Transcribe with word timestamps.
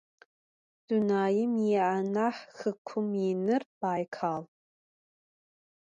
Dunaim 0.85 1.53
yianah 1.71 2.37
xıkhum 2.57 3.07
yinır 3.21 3.63
Baykal. 3.81 4.43